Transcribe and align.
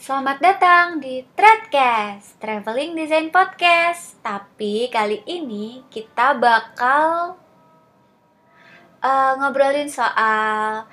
Selamat 0.00 0.40
datang 0.40 0.96
di 0.96 1.20
Threadcast, 1.36 2.40
Traveling 2.40 2.96
Design 2.96 3.28
Podcast. 3.28 4.16
Tapi 4.24 4.88
kali 4.88 5.20
ini 5.28 5.84
kita 5.92 6.40
bakal 6.40 7.36
uh, 9.04 9.32
ngobrolin 9.36 9.92
soal 9.92 10.88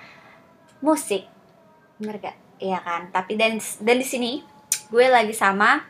musik, 0.84 1.24
bener 1.96 2.20
gak? 2.20 2.36
Iya 2.60 2.84
kan. 2.84 3.08
Tapi 3.16 3.40
dan 3.40 3.56
dan 3.80 3.96
di 3.96 4.04
sini 4.04 4.44
gue 4.92 5.08
lagi 5.08 5.32
sama 5.32 5.88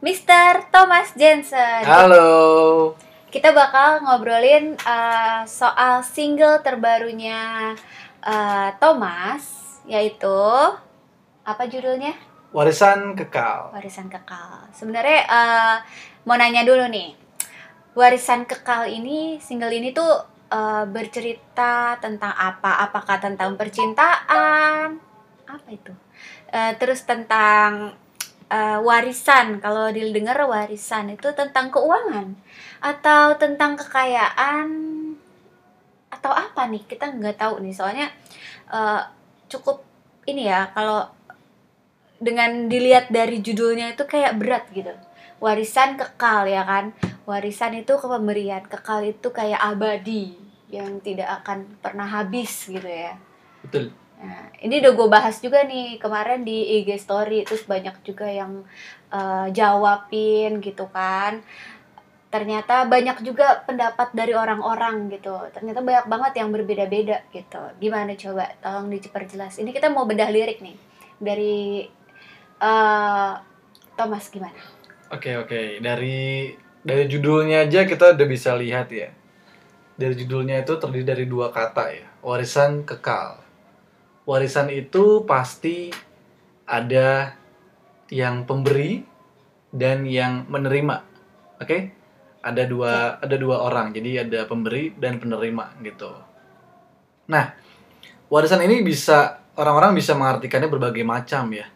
Mr. 0.00 0.72
Thomas 0.72 1.12
Jensen. 1.12 1.84
Halo. 1.84 2.96
Kita 3.28 3.52
bakal 3.52 4.08
ngobrolin 4.08 4.80
uh, 4.88 5.44
soal 5.44 6.00
single 6.00 6.64
terbarunya 6.64 7.76
uh, 8.24 8.72
Thomas, 8.80 9.44
yaitu 9.84 10.40
apa 11.42 11.66
judulnya? 11.66 12.14
Warisan 12.52 13.16
kekal. 13.16 13.72
Warisan 13.72 14.12
kekal. 14.12 14.68
Sebenarnya 14.76 15.24
uh, 15.26 15.76
mau 16.28 16.36
nanya 16.36 16.62
dulu 16.62 16.84
nih. 16.86 17.16
Warisan 17.96 18.44
kekal 18.44 18.88
ini 18.88 19.40
single 19.40 19.72
ini 19.72 19.92
tuh 19.96 20.08
uh, 20.52 20.84
bercerita 20.84 21.96
tentang 21.98 22.32
apa? 22.36 22.84
Apakah 22.84 23.18
tentang 23.18 23.56
percintaan? 23.56 25.00
Apa 25.48 25.68
itu? 25.72 25.92
Uh, 26.52 26.72
terus 26.76 27.02
tentang 27.08 27.96
uh, 28.52 28.78
warisan. 28.84 29.56
Kalau 29.64 29.88
didengar 29.88 30.36
warisan 30.44 31.08
itu 31.16 31.32
tentang 31.32 31.72
keuangan 31.72 32.36
atau 32.84 33.34
tentang 33.40 33.80
kekayaan 33.80 34.68
atau 36.12 36.32
apa 36.36 36.68
nih? 36.68 36.84
Kita 36.84 37.08
nggak 37.08 37.40
tahu 37.40 37.64
nih. 37.64 37.72
Soalnya 37.72 38.12
uh, 38.68 39.00
cukup 39.48 39.80
ini 40.28 40.46
ya 40.46 40.70
kalau 40.76 41.08
dengan 42.22 42.70
dilihat 42.70 43.10
dari 43.10 43.42
judulnya 43.42 43.98
itu 43.98 44.06
kayak 44.06 44.38
berat 44.38 44.64
gitu. 44.70 44.94
Warisan 45.42 45.98
kekal 45.98 46.46
ya 46.46 46.62
kan? 46.62 46.94
Warisan 47.26 47.74
itu 47.82 47.98
kepemberian 47.98 48.62
kekal 48.70 49.02
itu 49.02 49.34
kayak 49.34 49.58
abadi 49.58 50.38
yang 50.70 51.02
tidak 51.02 51.42
akan 51.42 51.66
pernah 51.82 52.06
habis 52.06 52.70
gitu 52.70 52.86
ya. 52.86 53.18
Betul. 53.66 53.90
Nah 54.22 54.54
ini 54.62 54.78
udah 54.78 54.92
gue 54.94 55.08
bahas 55.10 55.42
juga 55.42 55.66
nih 55.66 55.98
kemarin 55.98 56.46
di 56.46 56.78
IG 56.78 56.94
story 57.02 57.42
terus 57.42 57.66
banyak 57.66 58.06
juga 58.06 58.30
yang 58.30 58.62
uh, 59.10 59.50
jawabin 59.50 60.62
gitu 60.62 60.86
kan. 60.94 61.42
Ternyata 62.30 62.86
banyak 62.88 63.20
juga 63.26 63.66
pendapat 63.66 64.14
dari 64.14 64.32
orang-orang 64.32 65.10
gitu. 65.10 65.36
Ternyata 65.52 65.82
banyak 65.82 66.06
banget 66.06 66.32
yang 66.38 66.48
berbeda-beda 66.54 67.18
gitu. 67.34 67.60
Gimana 67.82 68.14
coba? 68.14 68.46
Tolong 68.62 68.88
diperjelas. 68.88 69.58
Ini 69.58 69.74
kita 69.74 69.90
mau 69.90 70.06
bedah 70.06 70.30
lirik 70.32 70.62
nih 70.62 70.78
dari 71.20 71.84
uh, 72.62 73.32
Thomas 73.98 74.30
gimana? 74.30 74.56
Oke 75.12 75.28
okay, 75.28 75.34
oke 75.36 75.48
okay. 75.50 75.66
dari 75.82 76.54
dari 76.80 77.04
judulnya 77.10 77.68
aja 77.68 77.84
kita 77.84 78.14
udah 78.16 78.26
bisa 78.30 78.54
lihat 78.56 78.88
ya. 78.94 79.10
Dari 79.98 80.14
judulnya 80.16 80.64
itu 80.64 80.80
terdiri 80.80 81.04
dari 81.04 81.24
dua 81.28 81.52
kata 81.52 81.92
ya, 81.92 82.08
warisan 82.24 82.86
kekal. 82.88 83.44
Warisan 84.24 84.72
itu 84.72 85.26
pasti 85.28 85.92
ada 86.64 87.36
yang 88.08 88.48
pemberi 88.48 89.04
dan 89.68 90.08
yang 90.08 90.48
menerima. 90.48 91.04
Oke? 91.60 91.66
Okay? 91.66 91.82
Ada 92.42 92.66
dua 92.66 93.20
ada 93.20 93.36
dua 93.36 93.62
orang. 93.62 93.92
Jadi 93.92 94.18
ada 94.18 94.48
pemberi 94.48 94.96
dan 94.96 95.20
penerima 95.20 95.76
gitu. 95.84 96.10
Nah, 97.30 97.52
warisan 98.32 98.64
ini 98.64 98.80
bisa 98.82 99.44
orang-orang 99.60 99.92
bisa 99.94 100.16
mengartikannya 100.16 100.72
berbagai 100.72 101.04
macam 101.04 101.52
ya 101.52 101.68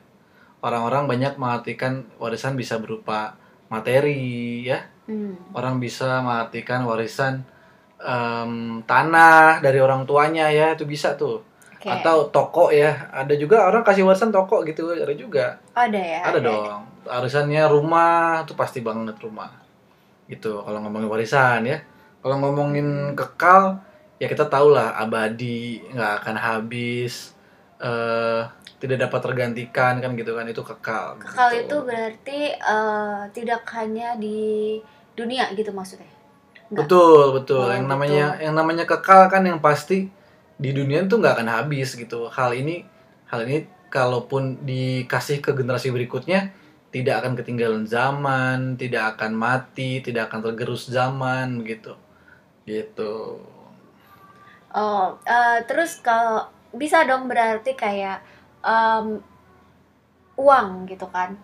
orang-orang 0.60 1.08
banyak 1.08 1.34
mengartikan 1.36 2.06
warisan 2.20 2.56
bisa 2.56 2.80
berupa 2.80 3.36
materi 3.68 4.62
ya. 4.64 4.80
Hmm. 5.06 5.38
orang 5.54 5.78
bisa 5.78 6.18
mengartikan 6.18 6.82
warisan 6.82 7.46
um, 8.02 8.82
tanah 8.82 9.62
dari 9.62 9.78
orang 9.78 10.02
tuanya 10.02 10.50
ya. 10.50 10.74
Itu 10.74 10.88
bisa 10.88 11.14
tuh. 11.14 11.42
Okay. 11.76 11.92
atau 12.02 12.26
toko 12.32 12.74
ya. 12.74 13.12
Ada 13.14 13.38
juga 13.38 13.68
orang 13.68 13.86
kasih 13.86 14.02
warisan 14.02 14.34
toko 14.34 14.66
gitu 14.66 14.90
ada 14.90 15.14
juga. 15.14 15.60
Ada 15.76 16.00
ya? 16.00 16.20
Ada, 16.26 16.30
ada 16.34 16.40
dong. 16.42 16.82
Warisannya 17.06 17.62
rumah 17.70 18.42
tuh 18.48 18.58
pasti 18.58 18.82
banget 18.82 19.14
rumah. 19.22 19.54
Gitu 20.26 20.64
kalau 20.66 20.82
ngomongin 20.82 21.06
warisan 21.06 21.62
ya. 21.68 21.78
Kalau 22.24 22.42
ngomongin 22.42 23.14
kekal 23.14 23.78
ya 24.16 24.26
kita 24.26 24.48
tahu 24.48 24.72
lah 24.72 24.96
abadi 24.96 25.84
nggak 25.92 26.24
akan 26.24 26.36
habis 26.40 27.35
uh, 27.80 28.48
tidak 28.76 29.08
dapat 29.08 29.20
tergantikan 29.24 29.98
kan 30.04 30.12
gitu 30.12 30.36
kan 30.36 30.44
itu 30.44 30.60
kekal 30.60 31.16
kekal 31.16 31.48
gitu. 31.48 31.60
itu 31.64 31.76
berarti 31.88 32.40
uh, 32.60 33.24
tidak 33.32 33.64
hanya 33.72 34.14
di 34.20 34.78
dunia 35.16 35.48
gitu 35.56 35.72
maksudnya? 35.72 36.12
Enggak. 36.68 36.84
betul 36.84 37.24
betul. 37.40 37.64
Oh, 37.64 37.72
yang 37.72 37.88
namanya 37.88 38.36
yang 38.42 38.54
namanya 38.54 38.84
kekal 38.84 39.32
kan 39.32 39.42
yang 39.48 39.62
pasti 39.64 40.12
di 40.60 40.70
dunia 40.76 41.04
itu 41.04 41.16
nggak 41.16 41.40
akan 41.40 41.48
habis 41.48 41.96
gitu. 41.96 42.28
Hal 42.28 42.52
ini 42.52 42.84
hal 43.32 43.48
ini 43.48 43.64
kalaupun 43.88 44.66
dikasih 44.66 45.40
ke 45.40 45.56
generasi 45.56 45.88
berikutnya 45.88 46.52
tidak 46.92 47.24
akan 47.24 47.32
ketinggalan 47.38 47.84
zaman 47.88 48.74
tidak 48.76 49.16
akan 49.16 49.32
mati 49.36 50.04
tidak 50.04 50.28
akan 50.28 50.52
tergerus 50.52 50.90
zaman 50.90 51.64
gitu. 51.64 51.96
Gitu. 52.68 53.40
Oh 54.76 55.16
uh, 55.16 55.58
terus 55.64 56.02
kalau 56.04 56.50
bisa 56.74 57.06
dong 57.06 57.30
berarti 57.30 57.74
kayak 57.76 58.22
um, 58.62 59.20
uang 60.38 60.88
gitu 60.90 61.06
kan. 61.08 61.34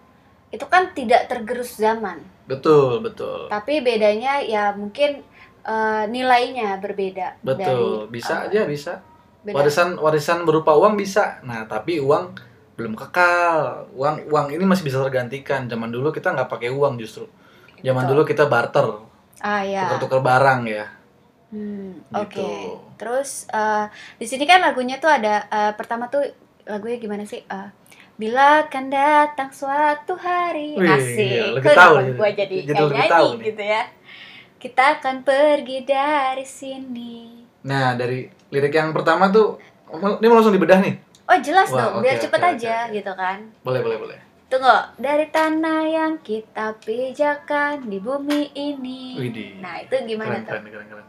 Itu 0.53 0.69
kan 0.69 0.93
tidak 0.93 1.31
tergerus 1.31 1.81
zaman. 1.81 2.21
Betul 2.45 3.01
betul. 3.01 3.49
Tapi 3.49 3.81
bedanya 3.81 4.43
ya 4.43 4.75
mungkin 4.77 5.25
uh, 5.65 6.05
nilainya 6.11 6.79
berbeda 6.83 7.41
betul. 7.41 8.09
dari, 8.09 8.21
bisa 8.21 8.35
uh, 8.43 8.47
aja 8.51 8.63
bisa. 8.67 8.95
Beda. 9.43 9.59
warisan 9.59 9.99
warisan 9.99 10.39
berupa 10.47 10.79
uang 10.79 10.95
bisa. 10.95 11.43
Nah 11.43 11.67
tapi 11.67 11.99
uang 11.99 12.37
belum 12.79 12.95
kekal. 12.95 13.91
Uang 13.97 14.31
uang 14.31 14.47
ini 14.55 14.63
masih 14.63 14.87
bisa 14.87 15.03
tergantikan. 15.03 15.67
Zaman 15.67 15.91
dulu 15.91 16.15
kita 16.15 16.31
nggak 16.31 16.51
pakai 16.51 16.71
uang 16.71 17.01
justru. 17.01 17.27
Zaman 17.83 18.07
betul. 18.07 18.11
dulu 18.15 18.23
kita 18.29 18.45
barter. 18.47 18.87
Ah 19.43 19.67
ya 19.67 19.91
tukar-tukar 19.91 20.23
barang 20.23 20.63
ya 20.71 21.02
hmm, 21.53 21.93
gitu. 22.09 22.17
oke 22.17 22.33
okay. 22.33 22.61
terus 22.97 23.47
uh, 23.53 23.87
di 24.17 24.27
sini 24.27 24.49
kan 24.49 24.65
lagunya 24.65 24.97
tuh 24.99 25.13
ada 25.13 25.47
uh, 25.53 25.73
pertama 25.79 26.09
tuh 26.09 26.25
lagunya 26.67 26.99
gimana 26.99 27.27
sih? 27.27 27.43
Uh, 27.47 27.71
Bila 28.13 28.69
akan 28.69 28.93
datang 28.93 29.51
suatu 29.51 30.15
hari 30.21 30.77
Wih, 30.77 30.85
asik. 30.85 31.59
Iya, 31.59 31.73
tahu 31.75 31.97
gue 32.13 32.31
jadi 32.37 32.57
kayak 32.69 32.91
nyanyi 32.93 33.11
tahu 33.11 33.29
gitu 33.41 33.63
ya. 33.65 33.83
Kita 34.61 34.83
akan 35.01 35.27
pergi 35.27 35.79
dari 35.83 36.47
sini. 36.47 37.43
Nah, 37.67 37.97
dari 37.99 38.29
lirik 38.53 38.75
yang 38.75 38.93
pertama 38.93 39.33
tuh 39.33 39.59
ini 39.91 40.27
mau 40.29 40.39
langsung 40.39 40.55
dibedah 40.55 40.79
nih. 40.85 40.95
Oh, 41.27 41.39
jelas 41.41 41.73
Wah, 41.73 41.79
dong, 41.89 41.93
okay, 41.99 42.03
biar 42.05 42.17
cepet 42.21 42.41
okay, 42.43 42.53
aja 42.55 42.77
okay. 42.87 42.95
gitu 43.01 43.13
kan. 43.17 43.39
Boleh, 43.65 43.81
boleh, 43.81 43.97
boleh. 43.99 44.19
Tunggu, 44.53 44.77
dari 45.01 45.27
tanah 45.33 45.83
yang 45.89 46.13
kita 46.21 46.77
pijakan 46.85 47.89
di 47.89 47.97
bumi 47.97 48.53
ini. 48.53 49.17
Widih. 49.17 49.65
Nah, 49.65 49.81
itu 49.81 49.97
gimana 50.05 50.39
keren, 50.39 50.45
tuh? 50.45 50.53
Keren, 50.53 50.69
keren, 50.69 50.87
keren. 50.93 51.07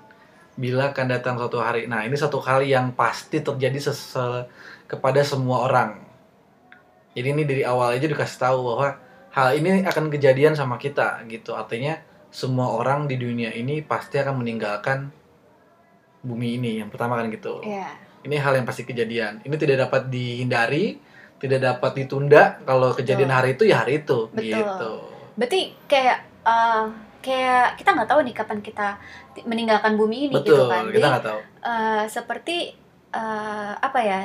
Bila 0.54 0.94
akan 0.94 1.06
datang 1.10 1.36
suatu 1.42 1.58
hari. 1.58 1.90
Nah, 1.90 2.06
ini 2.06 2.14
satu 2.14 2.38
kali 2.38 2.70
yang 2.70 2.94
pasti 2.94 3.42
terjadi 3.42 3.90
sesel 3.90 4.46
kepada 4.86 5.26
semua 5.26 5.66
orang. 5.66 5.98
Jadi 7.14 7.28
ini 7.30 7.44
dari 7.46 7.62
awal 7.66 7.98
aja 7.98 8.06
dikasih 8.06 8.38
tahu 8.42 8.58
bahwa 8.74 8.98
hal 9.34 9.58
ini 9.58 9.86
akan 9.86 10.14
kejadian 10.14 10.54
sama 10.54 10.78
kita 10.78 11.26
gitu. 11.30 11.58
Artinya 11.58 11.98
semua 12.34 12.74
orang 12.74 13.06
di 13.06 13.18
dunia 13.18 13.54
ini 13.54 13.82
pasti 13.86 14.18
akan 14.22 14.42
meninggalkan 14.42 15.10
bumi 16.26 16.58
ini. 16.62 16.82
Yang 16.82 16.90
pertama 16.94 17.18
kan 17.18 17.30
gitu. 17.30 17.62
Yeah. 17.66 17.94
Ini 18.26 18.36
hal 18.42 18.58
yang 18.58 18.66
pasti 18.66 18.86
kejadian. 18.86 19.42
Ini 19.46 19.56
tidak 19.58 19.90
dapat 19.90 20.10
dihindari, 20.10 20.98
tidak 21.42 21.60
dapat 21.62 21.92
ditunda. 21.98 22.62
Kalau 22.66 22.94
kejadian 22.94 23.30
Betul. 23.30 23.38
hari 23.38 23.50
itu 23.54 23.64
ya 23.70 23.76
hari 23.82 23.94
itu 24.02 24.18
Betul. 24.34 24.46
gitu. 24.50 24.92
Berarti 25.34 25.62
kayak 25.90 26.20
uh, 26.46 26.86
kayak 27.24 27.80
kita 27.80 27.96
nggak 27.96 28.10
tahu 28.12 28.20
nih 28.28 28.36
kapan 28.36 28.60
kita 28.60 29.00
meninggalkan 29.48 29.96
bumi 29.96 30.28
ini 30.28 30.36
gitu 30.44 30.54
Betul, 30.54 30.58
gitu 30.60 30.64
kan. 30.68 30.84
Kita 30.92 31.08
nggak 31.08 31.26
tahu. 31.26 31.40
Uh, 31.64 32.04
seperti 32.12 32.76
uh, 33.16 33.74
apa 33.80 34.00
ya? 34.04 34.20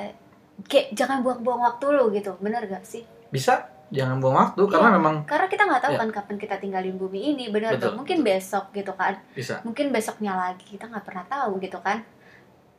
kayak 0.66 0.90
jangan 0.96 1.22
buang-buang 1.22 1.62
waktu 1.62 1.86
lo 1.94 2.10
gitu 2.10 2.34
bener 2.42 2.66
gak 2.66 2.82
sih 2.82 3.06
bisa 3.30 3.70
jangan 3.94 4.18
buang 4.18 4.36
waktu 4.36 4.62
iya, 4.66 4.72
karena 4.74 4.90
memang 4.98 5.14
karena 5.24 5.46
kita 5.46 5.62
nggak 5.64 5.82
tahu 5.86 5.94
ya. 5.94 6.00
kan 6.02 6.10
kapan 6.10 6.36
kita 6.36 6.56
tinggalin 6.58 6.96
bumi 6.98 7.20
ini 7.36 7.44
bener 7.48 7.78
betul, 7.78 7.94
mungkin 7.94 8.20
betul. 8.20 8.28
besok 8.34 8.64
gitu 8.74 8.92
kan 8.98 9.14
bisa 9.32 9.62
mungkin 9.62 9.86
besoknya 9.94 10.32
lagi 10.34 10.66
kita 10.66 10.90
nggak 10.90 11.06
pernah 11.06 11.24
tahu 11.30 11.62
gitu 11.62 11.78
kan 11.78 12.02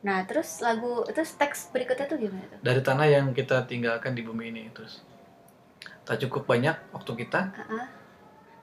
nah 0.00 0.24
terus 0.24 0.60
lagu 0.64 1.04
terus 1.12 1.34
teks 1.36 1.72
berikutnya 1.72 2.06
tuh 2.08 2.18
gimana 2.20 2.44
tuh 2.46 2.58
dari 2.62 2.80
tanah 2.80 3.06
yang 3.08 3.26
kita 3.32 3.64
tinggalkan 3.64 4.12
di 4.12 4.22
bumi 4.22 4.52
ini 4.52 4.62
terus 4.70 5.02
tak 6.04 6.20
cukup 6.24 6.46
banyak 6.46 6.76
waktu 6.94 7.12
kita 7.26 7.40
uh 7.52 7.62
-uh. 7.64 7.86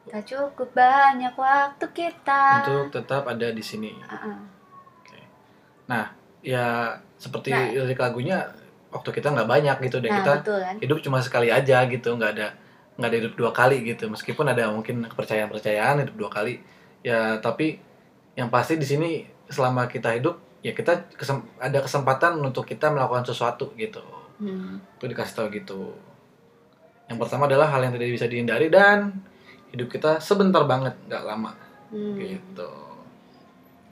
Tak 0.08 0.24
cukup 0.24 0.70
banyak 0.72 1.34
waktu 1.36 1.86
kita. 1.92 2.64
Untuk 2.64 2.96
tetap 2.96 3.24
ada 3.28 3.48
di 3.52 3.64
sini. 3.64 3.92
Uh 4.04 4.16
-uh. 4.16 4.38
Oke. 5.04 5.20
nah 5.88 6.12
ya 6.44 6.96
seperti 7.18 7.50
nah, 7.52 7.68
lirik 7.74 8.00
lagunya 8.00 8.46
waktu 8.94 9.10
kita 9.12 9.36
nggak 9.36 9.50
banyak 9.50 9.78
gitu 9.90 9.98
deh. 10.00 10.12
Nah 10.12 10.20
kita 10.24 10.34
betul 10.42 10.60
kan? 10.64 10.76
hidup 10.80 10.98
cuma 11.04 11.20
sekali 11.20 11.50
aja 11.52 11.84
gitu 11.90 12.10
nggak 12.16 12.32
ada 12.40 12.48
nggak 12.98 13.10
ada 13.10 13.18
hidup 13.20 13.34
dua 13.36 13.52
kali 13.52 13.78
gitu. 13.84 14.08
Meskipun 14.08 14.46
ada 14.48 14.72
mungkin 14.72 15.04
kepercayaan 15.06 15.52
percayaan 15.52 15.96
hidup 16.08 16.16
dua 16.16 16.30
kali. 16.32 16.64
Ya 17.04 17.38
tapi 17.44 17.78
yang 18.38 18.48
pasti 18.48 18.80
di 18.80 18.88
sini 18.88 19.26
selama 19.52 19.90
kita 19.90 20.14
hidup 20.16 20.40
ya 20.62 20.72
kita 20.74 21.10
kesem- 21.16 21.48
ada 21.60 21.80
kesempatan 21.84 22.38
untuk 22.42 22.66
kita 22.68 22.90
melakukan 22.92 23.28
sesuatu 23.28 23.74
gitu. 23.76 24.02
Hmm. 24.38 24.78
itu 25.02 25.06
dikasih 25.10 25.34
tahu 25.34 25.48
gitu. 25.50 25.98
Yang 27.10 27.18
pertama 27.26 27.50
adalah 27.50 27.74
hal 27.74 27.82
yang 27.82 27.94
tidak 27.98 28.14
bisa 28.14 28.30
dihindari 28.30 28.70
dan 28.70 29.18
hidup 29.70 29.88
kita 29.90 30.18
sebentar 30.20 30.64
banget 30.64 30.96
nggak 31.08 31.24
lama 31.24 31.52
Hmm. 31.88 32.20
gitu 32.20 32.68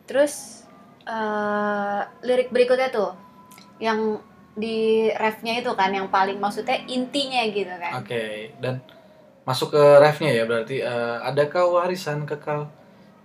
Terus 0.06 0.68
eh, 1.06 2.02
lirik 2.22 2.52
berikutnya 2.52 2.92
tuh 2.92 3.16
yang 3.80 4.20
di 4.52 5.08
refnya 5.12 5.60
itu 5.60 5.72
kan 5.76 5.92
yang 5.92 6.08
paling 6.08 6.36
maksudnya 6.36 6.76
intinya 6.88 7.44
gitu 7.48 7.72
kan. 7.72 8.00
oke 8.00 8.24
dan 8.60 8.80
masuk 9.44 9.76
ke 9.76 9.84
refnya 10.00 10.32
ya 10.32 10.44
berarti 10.44 10.80
eh, 10.80 11.18
adakah 11.24 11.72
warisan 11.72 12.24
kekal 12.24 12.68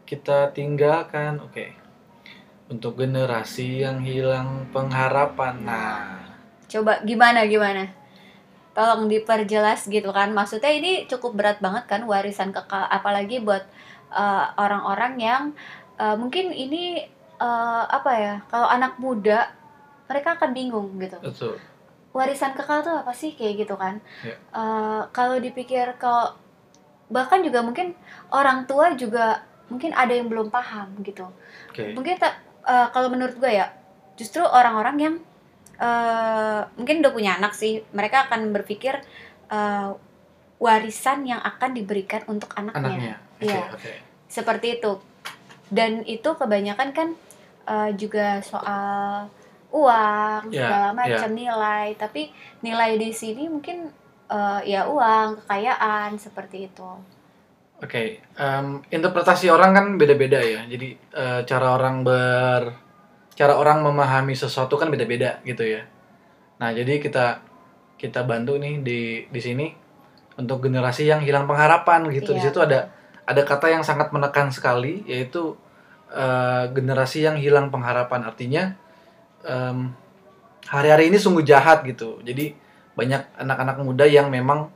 kita 0.06 0.50
tinggalkan 0.50 1.38
oke 1.38 1.70
untuk 2.70 2.94
generasi 2.94 3.82
yang 3.82 3.99
hilang 4.03 4.70
pengharapan 4.70 5.55
nah 5.62 6.14
Coba 6.70 7.03
gimana 7.03 7.43
gimana? 7.50 7.91
Tolong 8.70 9.11
diperjelas 9.11 9.90
gitu 9.90 10.11
kan. 10.14 10.31
Maksudnya 10.31 10.70
ini 10.70 11.05
cukup 11.11 11.34
berat 11.34 11.58
banget 11.58 11.84
kan 11.90 12.06
warisan 12.06 12.55
kekal 12.55 12.87
apalagi 12.87 13.43
buat 13.43 13.67
eh, 14.14 14.44
orang-orang 14.56 15.14
yang 15.19 15.43
eh, 15.99 16.14
mungkin 16.14 16.55
ini 16.55 17.02
eh, 17.38 17.84
apa 17.90 18.12
ya? 18.14 18.34
Kalau 18.46 18.67
anak 18.70 18.99
muda 19.02 19.50
mereka 20.11 20.34
akan 20.34 20.50
bingung 20.50 20.90
gitu. 20.99 21.19
betul 21.22 21.55
warisan 22.11 22.50
kekal 22.58 22.82
tuh 22.82 22.90
apa 23.06 23.14
sih 23.14 23.38
kayak 23.38 23.62
gitu 23.67 23.78
kan 23.78 24.02
Ya. 24.26 24.34
Eh, 24.34 25.02
kalau 25.14 25.38
dipikir 25.38 25.94
kalau 26.02 26.34
bahkan 27.06 27.43
juga 27.43 27.62
mungkin 27.62 27.94
orang 28.34 28.67
tua 28.67 28.94
juga 28.99 29.46
mungkin 29.70 29.94
ada 29.94 30.11
yang 30.11 30.26
belum 30.26 30.50
paham 30.50 30.99
gitu 31.06 31.31
oke 31.70 31.94
mungkin 31.94 32.19
tak 32.19 32.43
eh, 32.67 32.87
kalau 32.90 33.06
menurut 33.14 33.38
gue 33.38 33.50
ya 33.55 33.70
justru 34.19 34.43
orang-orang 34.43 34.96
yang 34.99 35.14
eh, 35.81 36.61
mungkin 36.77 37.00
udah 37.00 37.12
punya 37.12 37.31
anak 37.41 37.56
sih. 37.56 37.81
Mereka 37.91 38.29
akan 38.29 38.53
berpikir 38.53 39.00
eh, 39.50 39.91
warisan 40.61 41.25
yang 41.25 41.41
akan 41.41 41.73
diberikan 41.73 42.21
untuk 42.29 42.53
anaknya, 42.53 42.85
anaknya. 42.85 43.15
Oke 43.41 43.47
Iya. 43.49 43.61
oke. 43.73 43.93
Seperti 44.29 44.67
itu. 44.79 44.93
Dan 45.73 46.05
itu 46.05 46.29
kebanyakan 46.37 46.88
kan 46.93 47.09
eh, 47.67 47.91
juga 47.97 48.38
soal 48.44 49.27
uang 49.71 50.50
Ya, 50.50 50.67
segala 50.67 50.88
macam 50.93 51.31
nilai. 51.32 51.97
Tapi 51.97 52.29
nilai 52.61 53.00
di 53.00 53.11
sini 53.11 53.49
mungkin 53.49 53.88
eh, 54.29 54.61
ya 54.69 54.85
uang 54.87 55.43
kekayaan 55.44 56.21
seperti 56.21 56.69
itu. 56.69 56.91
Oke, 57.81 58.21
em, 58.37 58.85
interpretasi 58.93 59.49
orang 59.49 59.73
kan 59.73 59.87
beda-beda 59.97 60.37
ya. 60.37 60.61
Jadi 60.69 60.93
eh, 61.17 61.41
cara 61.49 61.73
orang 61.73 62.05
ber, 62.05 62.62
cara 63.41 63.57
orang 63.57 63.81
memahami 63.81 64.37
sesuatu 64.37 64.77
kan 64.77 64.93
beda-beda 64.93 65.41
gitu 65.49 65.65
ya. 65.65 65.89
Nah, 66.61 66.77
jadi 66.77 67.01
kita 67.01 67.41
kita 67.97 68.21
bantu 68.29 68.61
nih 68.61 68.85
di 68.85 69.01
di 69.33 69.41
sini 69.41 69.73
untuk 70.37 70.61
generasi 70.69 71.09
yang 71.09 71.25
hilang 71.25 71.49
pengharapan 71.49 72.05
gitu. 72.13 72.37
Di 72.37 72.45
Iya. 72.45 72.53
situ 72.53 72.61
ada 72.61 72.93
ada 73.25 73.43
kata 73.49 73.73
yang 73.73 73.81
sangat 73.81 74.13
menekan 74.13 74.53
sekali 74.53 75.01
yaitu 75.09 75.57
eh, 76.13 76.65
generasi 76.77 77.25
yang 77.25 77.41
hilang 77.41 77.73
pengharapan. 77.73 78.29
Artinya 78.29 78.77
em, 79.49 79.89
hari-hari 80.69 81.09
ini 81.09 81.17
sungguh 81.17 81.41
jahat 81.47 81.81
gitu. 81.89 82.21
Jadi 82.21 82.53
banyak 82.93 83.41
anak-anak 83.41 83.81
muda 83.81 84.05
yang 84.05 84.29
memang 84.29 84.69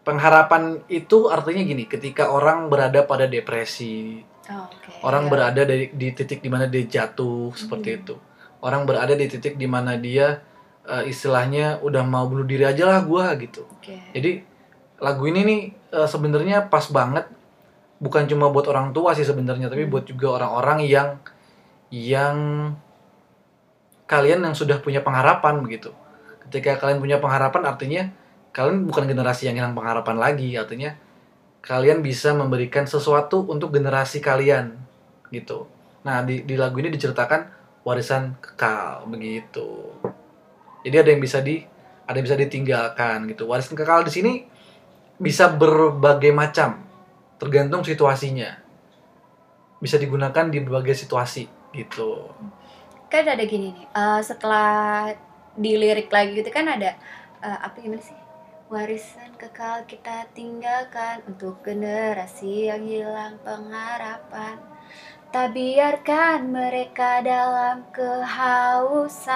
pengharapan 0.00 0.80
itu 0.88 1.28
artinya 1.28 1.60
gini, 1.60 1.84
ketika 1.84 2.32
orang 2.32 2.72
berada 2.72 3.04
pada 3.04 3.28
depresi, 3.28 4.24
Oh, 4.50 4.66
oke 4.66 4.90
orang 5.06 5.24
Ya. 5.26 5.30
berada 5.30 5.62
di, 5.64 5.86
di 5.94 6.08
titik 6.10 6.42
di 6.42 6.50
mana 6.50 6.66
dia 6.66 6.82
jatuh 6.84 7.54
seperti 7.54 7.88
Hmm. 7.94 7.98
itu, 8.02 8.14
orang 8.60 8.82
berada 8.84 9.14
di 9.14 9.26
titik 9.26 9.54
di 9.54 9.70
mana 9.70 9.94
dia 9.96 10.42
eh, 10.80 11.06
istilahnya 11.06 11.78
udah 11.80 12.02
mau 12.02 12.26
bunuh 12.26 12.42
diri 12.42 12.66
aja 12.66 12.82
lah 12.88 13.00
gua 13.06 13.30
gitu. 13.38 13.62
Oke. 13.78 13.94
Jadi 14.10 14.42
lagu 14.98 15.22
ini 15.30 15.40
nih 15.46 15.60
eh, 15.94 16.08
sebenarnya 16.08 16.66
pas 16.66 16.82
banget, 16.90 17.30
bukan 18.02 18.26
cuma 18.26 18.50
buat 18.50 18.66
orang 18.66 18.90
tua 18.90 19.14
sih 19.14 19.22
sebenarnya, 19.22 19.70
tapi 19.70 19.86
Hmm. 19.86 19.92
buat 19.92 20.04
juga 20.04 20.40
orang-orang 20.40 20.82
yang 20.84 21.08
yang 21.92 22.36
kalian 24.06 24.42
yang 24.42 24.54
sudah 24.56 24.82
punya 24.82 25.00
pengharapan 25.00 25.62
begitu. 25.62 25.94
Ketika 26.48 26.82
kalian 26.82 26.98
punya 26.98 27.22
pengharapan 27.22 27.62
artinya 27.66 28.02
kalian 28.50 28.82
bukan 28.90 29.06
generasi 29.06 29.46
yang 29.46 29.54
hilang 29.62 29.74
pengharapan 29.78 30.18
lagi, 30.18 30.58
artinya 30.58 30.98
kalian 31.60 32.00
bisa 32.00 32.32
memberikan 32.32 32.88
sesuatu 32.88 33.44
untuk 33.48 33.72
generasi 33.72 34.18
kalian 34.18 34.76
gitu. 35.28 35.68
Nah, 36.04 36.24
di, 36.24 36.42
di 36.44 36.56
lagu 36.56 36.80
ini 36.80 36.88
diceritakan 36.88 37.46
warisan 37.84 38.36
kekal 38.40 39.04
begitu. 39.08 39.92
Jadi 40.80 40.96
ada 40.96 41.08
yang 41.12 41.20
bisa 41.20 41.44
di 41.44 41.60
ada 42.08 42.16
yang 42.16 42.26
bisa 42.26 42.40
ditinggalkan 42.40 43.28
gitu. 43.28 43.44
Warisan 43.44 43.76
kekal 43.76 44.08
di 44.08 44.12
sini 44.12 44.32
bisa 45.20 45.52
berbagai 45.52 46.32
macam, 46.32 46.80
tergantung 47.36 47.84
situasinya. 47.84 48.56
Bisa 49.80 49.96
digunakan 49.96 50.48
di 50.48 50.58
berbagai 50.60 50.96
situasi 50.96 51.60
gitu. 51.72 52.30
kan 53.10 53.26
ada 53.26 53.42
gini 53.42 53.74
nih 53.74 53.86
eh, 53.90 54.20
setelah 54.22 55.10
dilirik 55.58 56.06
lagi 56.14 56.38
gitu 56.38 56.50
kan 56.54 56.62
ada 56.70 56.94
eh, 57.42 57.58
apa 57.58 57.74
gimana 57.82 57.98
sih 57.98 58.19
warisan 58.70 59.34
kekal 59.34 59.82
kita 59.90 60.30
tinggalkan 60.30 61.26
untuk 61.26 61.58
generasi 61.66 62.70
yang 62.70 62.86
hilang 62.86 63.34
pengharapan 63.42 64.62
tak 65.34 65.58
biarkan 65.58 66.54
mereka 66.54 67.18
dalam 67.18 67.82
kehausan 67.90 69.26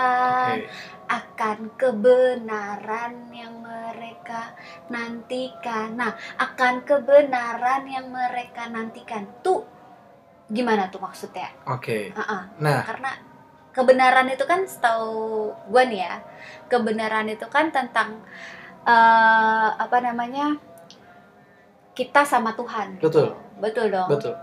Oke. 0.62 0.70
akan 1.10 1.58
kebenaran 1.74 3.34
yang 3.34 3.58
mereka 3.58 4.54
nantikan 4.86 5.98
nah 5.98 6.14
akan 6.38 6.86
kebenaran 6.86 7.90
yang 7.90 8.14
mereka 8.14 8.70
nantikan 8.70 9.26
tuh 9.42 9.66
gimana 10.46 10.86
tuh 10.94 11.02
maksudnya 11.02 11.50
Oke. 11.66 12.14
Ah-ah. 12.14 12.54
Nah, 12.62 12.86
karena 12.86 13.10
kebenaran 13.74 14.30
itu 14.30 14.46
kan 14.46 14.62
setahu 14.62 15.50
gue 15.74 15.82
nih 15.90 16.06
ya 16.06 16.22
kebenaran 16.70 17.26
itu 17.26 17.50
kan 17.50 17.74
tentang 17.74 18.22
eh, 18.84 19.68
apa 19.80 19.96
namanya 20.04 20.56
kita 21.94 22.26
sama 22.26 22.52
Tuhan 22.58 22.98
gitu. 22.98 23.06
Betul. 23.08 23.28
betul 23.62 23.86
dong 23.88 24.08
betul. 24.10 24.34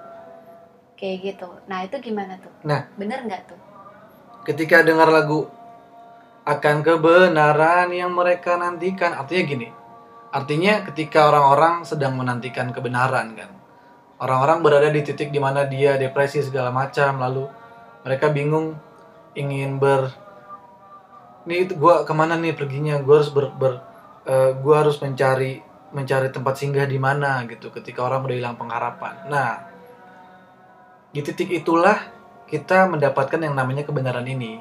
kayak 0.95 1.17
gitu 1.21 1.47
nah 1.67 1.83
itu 1.83 1.95
gimana 1.99 2.39
tuh 2.39 2.53
Nah. 2.63 2.87
bener 2.95 3.21
nggak 3.27 3.41
tuh 3.51 3.59
ketika 4.47 4.81
dengar 4.81 5.11
lagu 5.11 5.45
akan 6.47 6.81
kebenaran 6.81 7.93
yang 7.93 8.09
mereka 8.17 8.57
nantikan 8.57 9.13
artinya 9.13 9.43
gini 9.45 9.67
artinya 10.31 10.81
ketika 10.89 11.27
orang-orang 11.29 11.83
sedang 11.85 12.17
menantikan 12.17 12.71
kebenaran 12.73 13.35
kan 13.35 13.51
orang-orang 14.23 14.63
berada 14.63 14.89
di 14.89 15.03
titik 15.03 15.29
di 15.29 15.37
mana 15.37 15.67
dia 15.67 15.99
depresi 15.99 16.39
segala 16.41 16.71
macam 16.71 17.19
lalu 17.19 17.45
mereka 18.07 18.31
bingung 18.31 18.79
ingin 19.35 19.77
ber 19.77 20.09
itu 21.45 21.73
gua 21.75 22.07
ke 22.07 22.13
mana 22.15 22.37
nih 22.39 22.53
perginya 22.55 23.01
gua 23.01 23.21
harus 23.21 23.29
ber, 23.33 23.51
ber 23.59 23.90
eh, 24.25 24.51
gua 24.59 24.85
harus 24.85 25.01
mencari 25.01 25.71
mencari 25.91 26.31
tempat 26.31 26.55
singgah 26.55 26.87
di 26.87 26.95
mana 26.95 27.43
gitu 27.47 27.69
ketika 27.69 28.07
orang 28.07 28.23
udah 28.23 28.35
hilang 28.35 28.55
pengharapan. 28.55 29.27
Nah 29.27 29.51
di 31.11 31.19
titik 31.19 31.51
itulah 31.51 31.99
kita 32.47 32.87
mendapatkan 32.87 33.39
yang 33.39 33.55
namanya 33.55 33.83
kebenaran 33.83 34.23
ini 34.23 34.59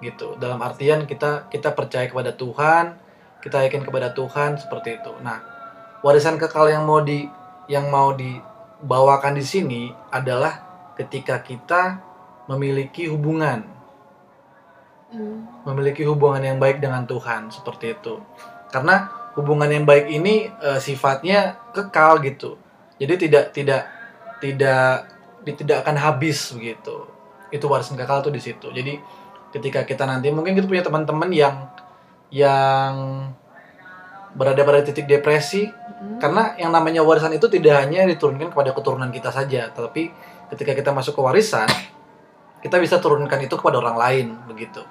gitu. 0.00 0.40
Dalam 0.40 0.60
artian 0.64 1.04
kita 1.04 1.52
kita 1.52 1.76
percaya 1.76 2.08
kepada 2.08 2.32
Tuhan 2.32 2.96
kita 3.44 3.60
yakin 3.68 3.84
kepada 3.84 4.16
Tuhan 4.16 4.56
seperti 4.56 4.96
itu. 5.00 5.12
Nah 5.20 5.44
warisan 6.00 6.40
kekal 6.40 6.72
yang 6.72 6.88
mau 6.88 7.04
di 7.04 7.28
yang 7.68 7.92
mau 7.92 8.16
dibawakan 8.16 9.36
di 9.36 9.44
sini 9.44 9.82
adalah 10.08 10.64
ketika 10.96 11.44
kita 11.44 12.00
memiliki 12.48 13.08
hubungan. 13.08 13.76
Hmm. 15.14 15.46
memiliki 15.62 16.02
hubungan 16.02 16.42
yang 16.42 16.58
baik 16.58 16.82
dengan 16.82 17.06
Tuhan 17.06 17.46
seperti 17.46 17.94
itu 17.94 18.18
karena 18.74 19.06
hubungan 19.38 19.70
yang 19.70 19.86
baik 19.86 20.10
ini 20.10 20.50
eh, 20.50 20.80
sifatnya 20.82 21.54
kekal 21.70 22.18
gitu 22.26 22.58
jadi 22.98 23.14
tidak 23.14 23.44
tidak 23.54 23.82
tidak 24.42 25.06
tidak 25.46 25.76
akan 25.86 25.94
habis 25.94 26.50
begitu 26.50 27.06
itu 27.54 27.64
warisan 27.70 27.94
kekal 27.94 28.18
tuh 28.26 28.34
di 28.34 28.42
situ 28.42 28.74
jadi 28.74 28.98
ketika 29.54 29.86
kita 29.86 30.02
nanti 30.02 30.34
mungkin 30.34 30.58
kita 30.58 30.66
punya 30.66 30.82
teman-teman 30.82 31.30
yang 31.30 31.70
yang 32.34 33.30
berada 34.34 34.66
pada 34.66 34.82
titik 34.82 35.06
depresi 35.06 35.70
Hmm. 36.04 36.20
karena 36.20 36.52
yang 36.60 36.68
namanya 36.68 37.00
warisan 37.00 37.32
itu 37.32 37.48
tidak 37.48 37.80
hanya 37.80 38.04
diturunkan 38.04 38.52
kepada 38.52 38.76
keturunan 38.76 39.08
kita 39.08 39.32
saja, 39.32 39.72
tapi 39.72 40.12
ketika 40.52 40.76
kita 40.76 40.90
masuk 40.92 41.16
ke 41.16 41.22
warisan, 41.24 41.64
kita 42.60 42.76
bisa 42.76 43.00
turunkan 43.00 43.40
itu 43.40 43.56
kepada 43.56 43.80
orang 43.80 43.96
lain 43.96 44.26
begitu. 44.44 44.84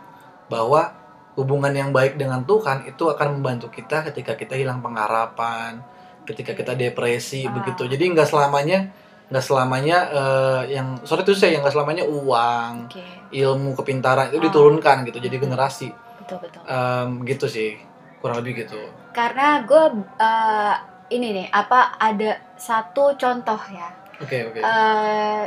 Bahwa 0.50 0.90
hubungan 1.34 1.72
yang 1.72 1.90
baik 1.90 2.16
dengan 2.16 2.42
Tuhan 2.44 2.86
itu 2.86 3.10
akan 3.10 3.38
membantu 3.38 3.68
kita 3.68 4.06
ketika 4.06 4.34
kita 4.34 4.54
hilang 4.54 4.80
pengharapan, 4.80 5.82
ketika 6.24 6.54
kita 6.54 6.74
depresi 6.74 7.44
Ah. 7.44 7.52
begitu. 7.52 7.86
Jadi 7.86 8.04
nggak 8.12 8.28
selamanya 8.28 8.80
nggak 9.24 9.42
selamanya 9.42 9.98
eh, 10.14 10.62
yang 10.72 11.02
sorry 11.02 11.22
itu 11.22 11.34
saya 11.34 11.58
yang 11.58 11.66
nggak 11.66 11.74
selamanya 11.74 12.06
uang, 12.06 12.86
Oke, 12.86 13.02
ilmu, 13.34 13.74
kepintaran 13.74 14.30
itu 14.30 14.38
Ah. 14.38 14.46
diturunkan 14.46 14.98
gitu. 15.06 15.18
Jadi 15.18 15.36
generasi 15.38 15.88
betul 16.20 16.38
betul. 16.40 16.62
Em, 16.64 17.10
gitu 17.24 17.46
sih 17.48 17.82
kurang 18.22 18.40
lebih 18.40 18.64
gitu. 18.64 18.78
Karena 19.12 19.62
gue 19.62 19.84
eh, 20.16 20.76
ini 21.10 21.28
nih 21.34 21.48
apa 21.50 21.98
ada 21.98 22.38
satu 22.56 23.14
contoh 23.14 23.60
ya 23.70 23.90
Oke 24.18 24.38
oke. 24.48 24.60
eh 24.60 25.44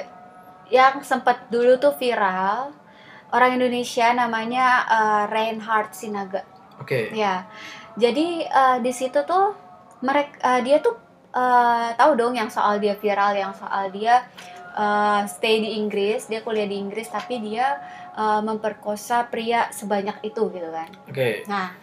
yang 0.69 0.99
sempat 1.00 1.47
dulu 1.47 1.78
tuh 1.78 1.95
viral 1.95 2.75
orang 3.33 3.59
Indonesia 3.59 4.06
namanya 4.14 4.66
eh, 4.87 5.25
Reinhard 5.30 5.90
Sinaga. 5.97 6.42
Oke. 6.78 7.11
Ya, 7.16 7.49
jadi 7.97 8.47
eh, 8.47 8.78
di 8.85 8.92
situ 8.92 9.25
tuh 9.25 9.56
mereka 10.04 10.61
dia 10.62 10.78
tuh 10.78 10.95
eh, 11.35 11.88
tahu 11.97 12.12
dong 12.14 12.35
yang 12.37 12.52
soal 12.52 12.78
dia 12.78 12.95
viral, 12.95 13.35
yang 13.35 13.52
soal 13.56 13.90
dia 13.90 14.26
eh, 14.76 15.23
stay 15.26 15.59
di 15.59 15.80
Inggris, 15.80 16.28
dia 16.28 16.45
kuliah 16.45 16.68
di 16.68 16.76
Inggris 16.78 17.09
tapi 17.09 17.40
dia 17.42 17.80
eh, 18.14 18.40
memperkosa 18.45 19.26
pria 19.26 19.73
sebanyak 19.73 20.23
itu 20.23 20.52
gitu 20.52 20.68
kan. 20.71 20.88
Oke. 21.09 21.49
Nah, 21.49 21.75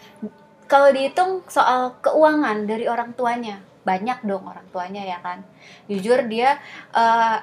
kalau 0.70 0.90
dihitung 0.94 1.44
soal 1.50 2.00
keuangan 2.00 2.66
dari 2.66 2.88
orang 2.88 3.14
tuanya, 3.14 3.60
banyak 3.84 4.24
dong 4.24 4.48
orang 4.48 4.66
tuanya 4.72 5.04
ya 5.04 5.20
kan. 5.20 5.44
Jujur 5.92 6.24
dia 6.30 6.62
eh, 6.96 7.38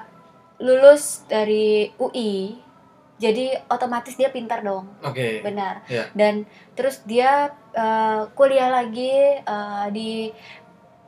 lulus 0.61 1.25
dari 1.25 1.89
UI, 1.97 2.55
jadi 3.21 3.61
otomatis 3.69 4.17
dia 4.17 4.33
pintar 4.33 4.65
dong, 4.65 4.89
Oke. 5.05 5.45
benar. 5.45 5.85
Iya. 5.85 6.09
Dan 6.17 6.49
terus 6.73 7.05
dia 7.05 7.53
eh, 7.69 8.21
kuliah 8.33 8.73
lagi 8.73 9.37
eh, 9.37 9.87
di 9.93 10.33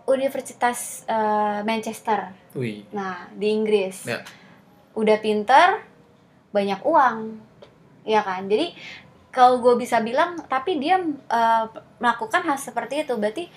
Universitas 0.05 1.01
eh, 1.09 1.65
Manchester, 1.65 2.53
Wih. 2.53 2.85
nah 2.93 3.25
di 3.33 3.49
Inggris. 3.49 4.05
Ya. 4.05 4.21
Udah 4.93 5.17
pintar, 5.17 5.81
banyak 6.53 6.85
uang, 6.85 7.41
ya 8.05 8.21
kan. 8.21 8.45
Jadi 8.45 8.77
kalau 9.33 9.57
gue 9.65 9.73
bisa 9.81 9.97
bilang, 10.05 10.37
tapi 10.45 10.77
dia 10.77 11.01
eh, 11.01 11.65
melakukan 11.97 12.45
hal 12.45 12.61
seperti 12.61 13.09
itu, 13.09 13.17
berarti 13.17 13.49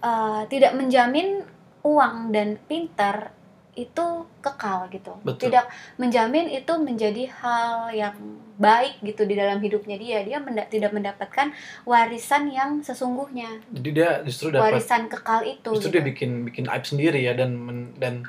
eh, 0.00 0.42
tidak 0.48 0.72
menjamin 0.72 1.44
uang 1.84 2.32
dan 2.32 2.56
pintar 2.64 3.36
itu 3.78 4.06
kekal 4.42 4.90
gitu. 4.90 5.14
Betul. 5.22 5.48
Tidak 5.48 5.64
menjamin 5.96 6.50
itu 6.50 6.72
menjadi 6.74 7.30
hal 7.32 7.94
yang 7.94 8.16
baik 8.58 8.98
gitu 9.00 9.22
di 9.22 9.38
dalam 9.38 9.62
hidupnya 9.62 9.94
dia. 9.94 10.18
Dia 10.20 10.42
menda- 10.42 10.66
tidak 10.66 10.90
mendapatkan 10.90 11.54
warisan 11.84 12.50
yang 12.50 12.82
sesungguhnya, 12.82 13.62
Jadi 13.70 13.90
dia 13.94 14.18
justru 14.26 14.50
dapat 14.50 14.74
warisan 14.74 15.06
kekal 15.06 15.46
itu. 15.46 15.70
justru 15.70 15.88
gitu. 15.88 15.96
dia 15.96 16.04
bikin 16.04 16.30
bikin 16.44 16.64
aib 16.66 16.82
sendiri 16.82 17.22
ya 17.22 17.32
dan 17.32 17.54
men- 17.54 17.94
dan 17.94 18.26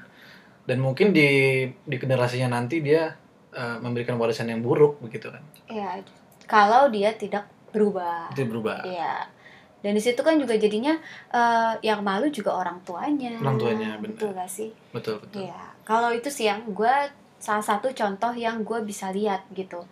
dan 0.63 0.77
mungkin 0.77 1.09
di 1.09 1.27
di 1.81 1.95
generasinya 1.97 2.53
nanti 2.53 2.79
dia 2.79 3.17
eh, 3.49 3.77
memberikan 3.81 4.13
warisan 4.15 4.45
yang 4.45 4.61
buruk 4.61 5.01
begitu 5.01 5.33
kan. 5.33 5.41
Ya, 5.65 5.97
kalau 6.45 6.85
dia 6.87 7.09
tidak 7.17 7.49
berubah. 7.73 8.29
Itu 8.29 8.45
berubah. 8.45 8.85
Iya. 8.85 9.25
Dan 9.79 9.95
di 9.95 10.01
situ 10.03 10.19
kan 10.19 10.35
juga 10.35 10.59
jadinya 10.59 10.91
eh, 11.31 11.73
yang 11.83 12.03
malu 12.03 12.27
juga 12.27 12.55
orang 12.55 12.79
tuanya. 12.83 13.35
Orang 13.39 13.55
tuanya, 13.55 13.95
benar. 13.99 14.11
Betul 14.15 14.29
gak 14.35 14.51
sih? 14.51 14.69
Betul 14.91 15.23
betul. 15.23 15.47
Iya. 15.47 15.61
Kalau 15.87 16.11
itu 16.11 16.27
sih 16.27 16.51
yang 16.51 16.61
gue 16.69 16.95
salah 17.39 17.63
satu 17.63 17.87
contoh 17.95 18.35
yang 18.35 18.61
gue 18.67 18.79
bisa 18.83 19.09
lihat 19.15 19.47
gitu. 19.55 19.83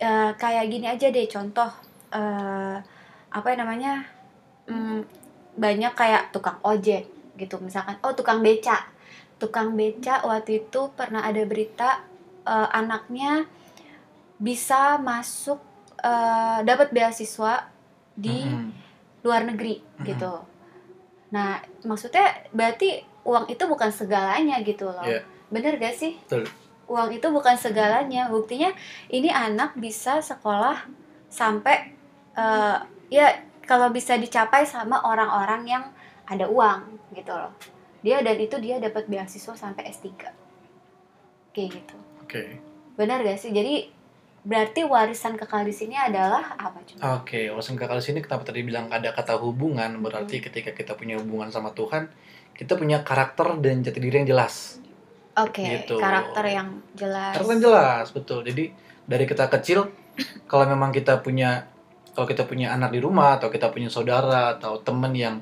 Eh, 0.00 0.32
kayak 0.38 0.70
gini 0.70 0.86
aja 0.88 1.10
deh 1.10 1.26
contoh 1.28 1.68
eh 2.10 2.76
apa 3.30 3.46
ya 3.52 3.56
namanya 3.62 3.92
Hmm, 4.70 5.02
banyak 5.58 5.98
kayak 5.98 6.30
tukang 6.30 6.54
ojek 6.62 7.10
gitu 7.34 7.58
misalkan 7.58 7.98
oh 8.06 8.14
tukang 8.14 8.38
beca 8.38 8.86
tukang 9.42 9.74
beca 9.74 10.22
waktu 10.22 10.62
itu 10.62 10.80
pernah 10.94 11.26
ada 11.26 11.42
berita 11.42 12.06
eh, 12.46 12.68
anaknya 12.70 13.50
bisa 14.38 14.94
masuk 15.02 15.58
eh, 16.00 16.58
dapat 16.62 16.94
beasiswa 16.94 17.66
di 18.14 18.46
Mm-mm. 18.46 18.70
Luar 19.20 19.44
negeri 19.44 19.80
Mhm. 19.80 20.04
gitu. 20.06 20.32
Nah, 21.30 21.58
maksudnya 21.84 22.26
berarti 22.50 23.00
uang 23.22 23.46
itu 23.46 23.62
bukan 23.64 23.92
segalanya 23.92 24.58
gitu 24.60 24.88
loh. 24.88 25.04
Iya. 25.04 25.22
Bener 25.48 25.76
gak 25.76 25.94
sih? 25.94 26.16
Betul. 26.26 26.48
Uang 26.90 27.10
itu 27.14 27.26
bukan 27.30 27.54
segalanya. 27.54 28.26
Buktinya 28.26 28.74
ini 29.06 29.30
anak 29.30 29.76
bisa 29.76 30.18
sekolah 30.18 30.86
sampai 31.30 31.94
eh, 32.30 32.76
ya 33.10 33.26
kalau 33.62 33.90
bisa 33.90 34.14
dicapai 34.14 34.62
sama 34.62 35.02
orang-orang 35.02 35.62
yang 35.66 35.84
ada 36.26 36.46
uang 36.46 36.98
gitu 37.12 37.30
loh. 37.30 37.50
Dia 38.00 38.22
dan 38.22 38.38
itu 38.38 38.56
dia 38.58 38.80
dapat 38.80 39.06
beasiswa 39.06 39.54
sampai 39.54 39.90
S3. 39.90 40.30
Kayak 41.52 41.68
gitu. 41.82 41.96
Oke. 42.22 42.42
Benar 42.96 43.22
gak 43.22 43.38
sih? 43.38 43.50
Jadi 43.50 43.90
berarti 44.40 44.80
warisan 44.82 45.36
kekal 45.36 45.62
di 45.62 45.74
sini 45.74 45.94
adalah 45.94 46.56
apa 46.56 46.80
coba? 46.80 47.20
Oke, 47.20 47.52
warisan 47.52 47.76
kekal 47.76 48.00
di 48.00 48.06
sini 48.08 48.18
kenapa 48.24 48.48
tadi 48.48 48.64
bilang 48.64 48.88
ada 48.88 49.12
kata 49.12 49.36
hubungan 49.36 50.00
berarti 50.00 50.40
Hmm. 50.40 50.44
ketika 50.48 50.70
kita 50.72 50.92
punya 50.96 51.20
hubungan 51.20 51.48
sama 51.48 51.70
Tuhan 51.72 52.08
kita 52.56 52.76
punya 52.76 53.00
karakter 53.00 53.56
dan 53.60 53.80
jati 53.80 53.96
diri 53.96 54.20
yang 54.20 54.28
jelas. 54.36 54.80
Oke, 55.32 55.64
Gitu. 55.64 55.96
karakter 55.96 56.44
yang 56.44 56.84
jelas. 56.92 57.32
Karakter 57.32 57.56
yang 57.56 57.64
jelas, 57.64 58.06
betul. 58.12 58.44
Jadi 58.44 58.68
dari 59.04 59.24
kita 59.24 59.48
kecil 59.48 59.88
kalau 60.44 60.68
memang 60.68 60.92
kita 60.92 61.24
punya 61.24 61.64
kalau 62.12 62.26
kita 62.28 62.44
punya 62.44 62.74
anak 62.74 62.92
di 62.92 63.00
rumah 63.00 63.38
atau 63.40 63.48
kita 63.48 63.72
punya 63.72 63.88
saudara 63.88 64.58
atau 64.58 64.76
temen 64.82 65.14
yang 65.14 65.40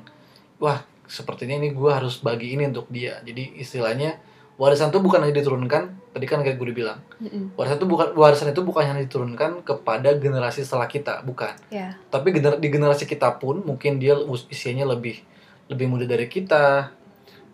wah 0.61 0.79
sepertinya 1.09 1.57
ini 1.57 1.73
gue 1.73 1.91
harus 1.91 2.21
bagi 2.21 2.53
ini 2.55 2.69
untuk 2.69 2.87
dia. 2.87 3.19
Jadi 3.25 3.57
istilahnya 3.57 4.15
warisan 4.59 4.91
itu 4.91 4.99
bukan 4.99 5.23
hanya 5.23 5.39
diturunkan 5.39 6.11
tadi 6.11 6.25
kan 6.27 6.43
kayak 6.43 6.59
gue 6.59 6.67
udah 6.67 6.77
bilang. 6.77 6.99
Mm-mm. 7.23 7.55
warisan 7.55 7.79
itu 7.79 7.87
bukan 7.87 8.07
warisan 8.11 8.47
itu 8.51 8.61
bukan 8.61 8.83
hanya 8.83 8.99
diturunkan 8.99 9.63
kepada 9.63 10.11
generasi 10.19 10.67
setelah 10.67 10.85
kita 10.85 11.23
bukan. 11.23 11.55
Ya. 11.71 11.95
tapi 12.11 12.35
gener- 12.35 12.59
di 12.59 12.67
generasi 12.67 13.07
kita 13.07 13.39
pun 13.39 13.63
mungkin 13.63 13.97
dia 13.97 14.19
us- 14.19 14.45
usianya 14.45 14.83
lebih 14.83 15.23
lebih 15.71 15.85
muda 15.87 16.03
dari 16.03 16.27
kita. 16.27 16.91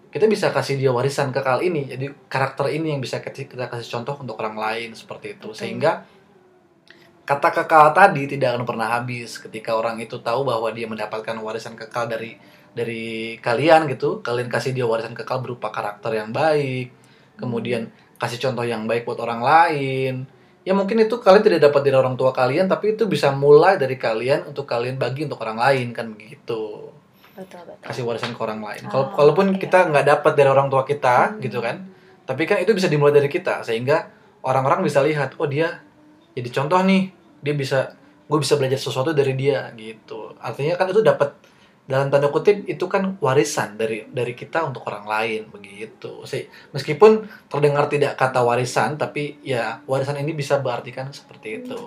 Kita 0.09 0.25
bisa 0.25 0.47
kasih 0.49 0.79
dia 0.79 0.89
warisan 0.89 1.29
kekal 1.29 1.59
ini 1.59 1.91
jadi 1.91 2.07
karakter 2.31 2.71
ini 2.71 2.95
yang 2.95 3.03
bisa 3.03 3.19
kita, 3.19 3.67
kasih 3.67 3.99
contoh 3.99 4.15
untuk 4.15 4.39
orang 4.39 4.55
lain 4.55 4.95
seperti 4.95 5.35
itu. 5.35 5.51
Sehingga 5.51 6.07
kata 7.25 7.49
kekal 7.49 7.89
tadi 7.91 8.29
tidak 8.29 8.53
akan 8.53 8.63
pernah 8.69 8.87
habis 8.87 9.41
ketika 9.41 9.73
orang 9.73 9.97
itu 9.97 10.21
tahu 10.21 10.45
bahwa 10.45 10.69
dia 10.69 10.85
mendapatkan 10.85 11.33
warisan 11.41 11.73
kekal 11.73 12.05
dari 12.05 12.37
dari 12.71 13.35
kalian 13.41 13.89
gitu 13.89 14.21
kalian 14.21 14.45
kasih 14.45 14.77
dia 14.77 14.85
warisan 14.85 15.17
kekal 15.17 15.41
berupa 15.41 15.73
karakter 15.73 16.13
yang 16.13 16.29
baik 16.29 16.93
kemudian 17.35 17.89
kasih 18.21 18.37
contoh 18.39 18.63
yang 18.63 18.85
baik 18.85 19.03
buat 19.09 19.17
orang 19.19 19.41
lain 19.41 20.13
ya 20.61 20.73
mungkin 20.77 21.01
itu 21.01 21.17
kalian 21.17 21.43
tidak 21.43 21.61
dapat 21.69 21.81
dari 21.81 21.97
orang 21.97 22.13
tua 22.13 22.29
kalian 22.29 22.69
tapi 22.69 22.93
itu 22.93 23.09
bisa 23.09 23.33
mulai 23.33 23.77
dari 23.81 23.97
kalian 23.97 24.49
untuk 24.49 24.65
kalian 24.69 24.95
bagi 25.01 25.25
untuk 25.25 25.41
orang 25.41 25.57
lain 25.57 25.87
kan 25.93 26.09
begitu 26.13 26.93
betul 27.35 27.61
betul. 27.67 27.83
kasih 27.89 28.03
warisan 28.05 28.31
ke 28.37 28.41
orang 28.41 28.61
lain 28.61 28.81
Oh, 28.87 28.91
kalau 28.91 29.05
kalaupun 29.13 29.57
iya. 29.57 29.59
kita 29.65 29.77
nggak 29.91 30.05
dapat 30.05 30.31
dari 30.37 30.49
orang 30.49 30.69
tua 30.69 30.85
kita 30.85 31.35
Hmm. 31.35 31.41
gitu 31.41 31.57
kan 31.59 31.85
tapi 32.25 32.45
kan 32.49 32.57
itu 32.61 32.73
bisa 32.73 32.89
dimulai 32.89 33.13
dari 33.13 33.29
kita 33.29 33.61
sehingga 33.61 34.09
orang-orang 34.41 34.81
bisa 34.85 35.01
lihat 35.05 35.37
oh 35.37 35.45
dia 35.45 35.81
jadi 36.35 36.49
contoh 36.51 36.79
nih 36.81 37.09
dia 37.39 37.53
bisa 37.53 37.95
gue 38.25 38.37
bisa 38.37 38.55
belajar 38.55 38.77
sesuatu 38.77 39.11
dari 39.11 39.33
dia 39.33 39.71
gitu 39.73 40.35
artinya 40.37 40.75
kan 40.75 40.87
itu 40.87 40.99
dapat 40.99 41.31
dalam 41.85 42.09
tanda 42.09 42.27
kutip 42.27 42.65
itu 42.65 42.81
kan 42.85 43.13
warisan 43.19 43.77
dari 43.77 44.09
dari 44.09 44.33
kita 44.33 44.65
untuk 44.65 44.81
orang 44.83 45.05
lain 45.05 45.41
begitu 45.47 46.25
sih 46.25 46.43
meskipun 46.71 47.21
terdengar 47.45 47.85
tidak 47.85 48.13
kata 48.15 48.41
warisan 48.41 48.97
tapi 48.97 49.37
ya 49.39 49.79
warisan 49.85 50.17
ini 50.17 50.33
bisa 50.33 50.57
berartikan 50.57 51.09
seperti 51.09 51.61
itu 51.61 51.81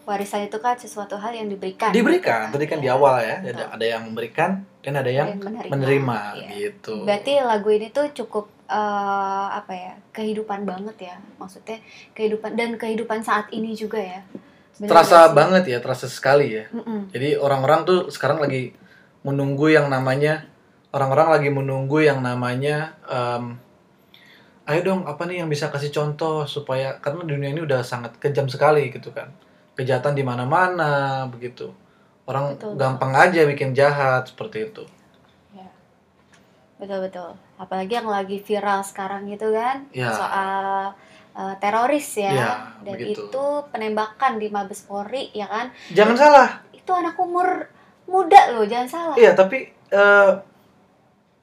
Warisan 0.00 0.42
itu 0.42 0.58
kan 0.58 0.74
sesuatu 0.74 1.14
hal 1.14 1.30
yang 1.30 1.46
diberikan. 1.46 1.94
diberikan 1.94 2.50
tadi 2.50 2.66
kan 2.66 2.78
Ya, 2.78 2.82
di 2.82 2.88
awal 2.90 3.14
ya 3.22 3.36
betul. 3.38 3.54
ada 3.54 3.64
ada 3.70 3.86
yang 3.86 4.02
memberikan 4.02 4.50
dan 4.82 4.92
ada 4.96 5.06
yang 5.06 5.28
Dan 5.28 5.38
menerima. 5.38 5.70
menerima 5.70 6.18
Iya. 6.34 6.48
gitu 6.50 6.94
Berarti 7.06 7.32
lagu 7.38 7.68
ini 7.70 7.88
tuh 7.88 8.06
cukup 8.10 8.44
eh, 8.70 9.46
apa 9.50 9.72
ya 9.74 9.92
kehidupan 10.14 10.62
banget 10.62 11.10
ya 11.10 11.16
maksudnya 11.36 11.82
kehidupan 12.14 12.54
dan 12.54 12.78
kehidupan 12.78 13.18
saat 13.20 13.50
ini 13.50 13.74
juga 13.74 13.98
ya. 13.98 14.22
Bener 14.78 14.88
terasa 14.96 15.28
sih? 15.28 15.34
banget 15.36 15.64
ya 15.68 15.78
terasa 15.82 16.06
sekali 16.08 16.56
ya 16.56 16.64
Mm-mm. 16.72 17.12
jadi 17.12 17.36
orang-orang 17.36 17.84
tuh 17.84 17.98
sekarang 18.08 18.40
lagi 18.40 18.72
menunggu 19.26 19.68
yang 19.68 19.92
namanya 19.92 20.48
orang-orang 20.96 21.28
lagi 21.36 21.48
menunggu 21.52 22.00
yang 22.00 22.24
namanya 22.24 22.96
em, 23.04 23.60
ayo 24.64 24.80
dong 24.80 25.04
apa 25.04 25.28
nih 25.28 25.44
yang 25.44 25.52
bisa 25.52 25.68
kasih 25.68 25.92
contoh 25.92 26.48
supaya 26.48 26.96
karena 27.02 27.28
dunia 27.28 27.52
ini 27.52 27.60
udah 27.60 27.84
sangat 27.84 28.16
kejam 28.16 28.48
sekali 28.48 28.88
gitu 28.88 29.12
kan 29.12 29.28
kejahatan 29.76 30.16
di 30.16 30.24
mana-mana 30.24 31.26
begitu 31.28 31.74
orang 32.30 32.54
Betul, 32.54 32.78
gampang 32.78 33.12
aja 33.12 33.42
bikin 33.42 33.74
jahat 33.74 34.30
seperti 34.30 34.70
itu. 34.70 34.86
Betul 36.80 37.04
betul. 37.04 37.30
Apalagi 37.54 37.92
yang 37.92 38.08
lagi 38.08 38.40
viral 38.40 38.80
sekarang 38.80 39.28
gitu 39.28 39.52
kan 39.52 39.84
Ya. 39.92 40.08
soal 40.10 40.90
eh, 41.30 41.54
teroris 41.60 42.08
ya. 42.16 42.32
Iya, 42.32 42.50
Dan 42.82 42.94
begitu. 42.98 43.28
itu 43.28 43.44
penembakan 43.70 44.40
di 44.40 44.48
Mabes 44.48 44.82
Polri 44.82 45.28
ya 45.30 45.46
kan. 45.46 45.68
Jangan 45.92 46.16
salah. 46.16 46.48
Itu 46.72 46.90
anak 46.90 47.14
umur 47.14 47.68
muda 48.08 48.50
loh, 48.50 48.66
jangan 48.66 48.88
salah. 48.88 49.14
Iya, 49.14 49.36
tapi 49.36 49.68
eh, 49.92 50.32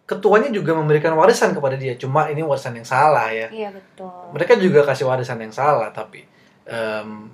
ketuanya 0.04 0.50
juga 0.50 0.72
memberikan 0.72 1.12
warisan 1.14 1.52
kepada 1.52 1.76
dia. 1.76 1.96
Cuma 1.96 2.28
ini 2.28 2.40
warisan 2.40 2.74
yang 2.74 2.88
salah 2.88 3.28
ya. 3.30 3.48
Iya 3.48 3.70
betul. 3.72 4.12
Mereka 4.34 4.56
juga 4.58 4.84
kasih 4.84 5.04
warisan 5.06 5.40
yang 5.40 5.52
salah, 5.52 5.92
tapi 5.92 6.24
em, 6.64 7.28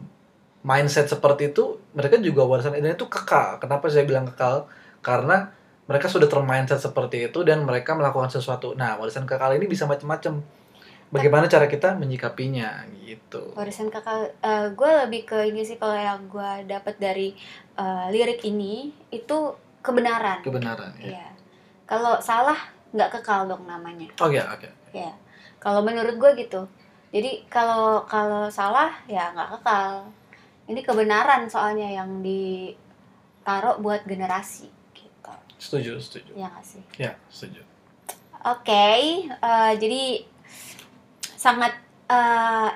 mindset 0.62 1.05
seperti 1.05 1.53
itu 1.53 1.77
mereka 1.93 2.17
juga 2.17 2.41
warisan 2.43 2.74
dan 2.74 2.93
itu 2.93 3.05
kekal. 3.05 3.62
Kenapa 3.62 3.89
saya 3.89 4.05
bilang 4.05 4.25
kekal? 4.25 4.65
Karena 5.01 5.53
mereka 5.83 6.07
sudah 6.07 6.31
termindset 6.31 6.79
seperti 6.79 7.27
itu 7.27 7.43
dan 7.43 7.67
mereka 7.67 7.91
melakukan 7.91 8.31
sesuatu. 8.31 8.71
Nah, 8.73 8.95
warisan 8.95 9.27
kekal 9.27 9.59
ini 9.59 9.67
bisa 9.67 9.83
macam-macam. 9.83 10.39
Bagaimana 11.13 11.45
cara 11.45 11.69
kita 11.69 11.93
menyikapinya 11.93 12.89
gitu. 13.05 13.53
Warisan 13.53 13.93
kakak, 13.93 14.33
gue 14.73 14.91
lebih 15.05 15.29
ke 15.29 15.45
ini 15.45 15.61
sih 15.61 15.77
kalau 15.77 15.93
yang 15.93 16.25
gue 16.25 16.65
dapat 16.65 16.97
dari 16.97 17.37
eh, 17.77 18.05
lirik 18.09 18.41
ini 18.47 18.89
itu 19.13 19.53
kebenaran. 19.85 20.41
Kebenaran 20.41 20.89
ya. 20.97 21.19
Iya. 21.19 21.27
Kalau 21.85 22.17
salah 22.17 22.57
nggak 22.95 23.19
kekal 23.19 23.45
dong 23.45 23.69
namanya. 23.69 24.09
Oke, 24.17 24.41
oke. 24.41 24.69
Ya. 24.95 25.13
Kalau 25.61 25.85
menurut 25.85 26.17
gue 26.17 26.31
gitu. 26.41 26.65
Jadi 27.13 27.45
kalau 27.45 28.07
kalau 28.09 28.49
salah 28.49 28.89
ya 29.05 29.29
nggak 29.35 29.59
kekal. 29.59 30.09
Ini 30.63 30.79
kebenaran 30.81 31.45
soalnya 31.45 31.91
yang 31.91 32.23
ditaruh 32.23 33.77
buat 33.83 34.07
generasi. 34.07 34.82
Setuju, 35.63 35.96
setuju. 36.03 36.32
Ya 36.36 36.51
nggak 36.51 36.65
sih. 36.67 36.84
Ya, 37.00 37.12
setuju. 37.32 37.63
Oke, 38.43 38.88
eh, 39.32 39.74
jadi 39.79 40.03
sangat 41.39 41.72
eh, 42.12 42.70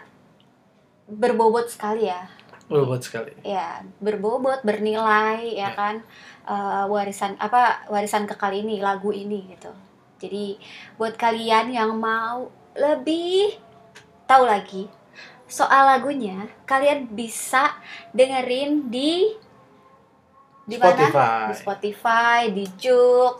berbobot 1.11 1.67
sekali 1.67 2.07
ya. 2.07 2.31
Berbobot 2.71 3.03
sekali. 3.03 3.35
Ya, 3.43 3.83
berbobot, 3.99 4.63
bernilai 4.63 5.51
ya 5.51 5.67
Ya. 5.67 5.75
kan 5.75 5.95
Eh, 6.47 6.85
warisan 6.87 7.35
apa 7.43 7.83
warisan 7.91 8.23
kekal 8.23 8.55
ini, 8.55 8.79
lagu 8.79 9.11
ini 9.11 9.51
gitu. 9.51 9.67
Jadi 10.23 10.55
buat 10.95 11.19
kalian 11.19 11.75
yang 11.75 11.91
mau 11.99 12.47
lebih 12.71 13.51
tahu 14.23 14.47
lagi 14.47 14.87
soal 15.43 15.91
lagunya, 15.91 16.47
kalian 16.63 17.11
bisa 17.11 17.75
dengerin 18.15 18.87
di 18.87 19.35
di 20.67 20.75
mana? 20.75 20.91
Spotify. 20.91 21.39
Di 21.47 21.55
Spotify, 21.55 22.39
di 22.51 22.65
Joox, 22.75 23.37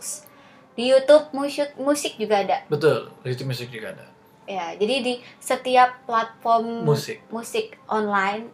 di 0.72 0.84
YouTube 0.88 1.28
musik 1.30 1.76
musik 1.76 2.16
juga 2.16 2.40
ada. 2.40 2.58
Betul, 2.66 3.12
YouTube 3.22 3.52
Music 3.52 3.68
juga 3.68 3.92
ada. 3.92 4.06
Ya, 4.48 4.72
jadi 4.74 5.04
di 5.04 5.12
setiap 5.36 6.08
platform 6.08 6.80
Musik. 6.82 7.20
musik 7.28 7.76
online 7.84 8.48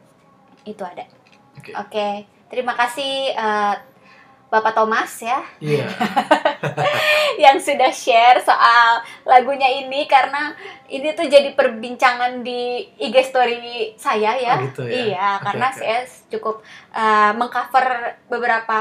itu 0.67 0.83
ada. 0.83 1.07
Oke. 1.55 1.71
Oke, 1.71 2.09
terima 2.51 2.75
kasih 2.75 3.31
eh, 3.31 3.75
Bapak 4.51 4.75
Thomas 4.75 5.11
ya 5.23 5.39
Iya. 5.63 5.87
yang 7.45 7.57
sudah 7.59 7.91
share 7.91 8.41
soal 8.43 9.03
lagunya 9.27 9.69
ini 9.69 10.07
karena 10.09 10.55
ini 10.89 11.13
tuh 11.17 11.27
jadi 11.27 11.53
perbincangan 11.57 12.45
di 12.45 12.85
IG 13.01 13.17
story 13.25 13.95
saya 13.97 14.37
ya. 14.39 14.55
Oh, 14.61 14.65
gitu 14.69 14.83
ya? 14.87 14.93
Iya, 14.93 15.29
Oke, 15.39 15.45
karena 15.51 15.67
oke. 15.71 15.79
saya 15.79 15.99
cukup 16.31 16.57
eh, 16.95 17.33
mengcover 17.35 17.87
beberapa 18.29 18.81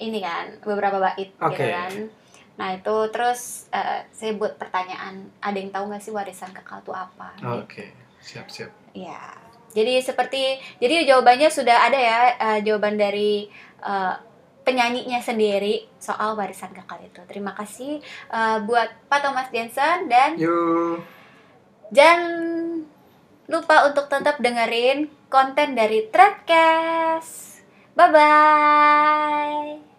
ini 0.00 0.18
kan, 0.24 0.46
beberapa 0.64 0.96
bait 0.98 1.30
gitu 1.36 1.44
Oke. 1.44 1.66
kan. 1.68 1.92
Nah, 2.56 2.76
itu 2.76 2.96
terus 3.12 3.70
eh, 3.72 4.04
saya 4.12 4.32
buat 4.36 4.56
pertanyaan, 4.56 5.28
ada 5.40 5.56
yang 5.56 5.72
tahu 5.72 5.88
nggak 5.90 6.02
sih 6.02 6.12
warisan 6.12 6.52
kekal 6.52 6.80
itu 6.84 6.92
apa? 6.92 7.32
Oke, 7.60 7.92
siap-siap. 8.20 8.72
Ya, 8.96 9.38
jadi 9.70 10.02
seperti 10.02 10.58
jadi 10.82 11.06
jawabannya 11.06 11.48
sudah 11.48 11.86
ada 11.86 11.98
ya 11.98 12.18
eh, 12.34 12.58
jawaban 12.66 12.98
dari 12.98 13.46
penyanyinya 14.70 15.18
sendiri 15.18 15.90
soal 15.98 16.38
warisan 16.38 16.70
kekal 16.70 17.02
itu. 17.02 17.18
Terima 17.26 17.50
kasih 17.58 17.98
eh, 18.30 18.58
buat 18.62 18.86
Pak 19.10 19.20
Thomas 19.26 19.50
Jensen 19.50 20.06
dan 20.06 20.38
Yuk. 20.38 21.02
jangan 21.90 22.22
lupa 23.50 23.90
untuk 23.90 24.06
tetap 24.06 24.38
dengerin 24.38 25.10
konten 25.26 25.74
dari 25.74 26.06
Threadcast. 26.06 27.66
Bye 27.98 28.08
bye. 28.14 29.89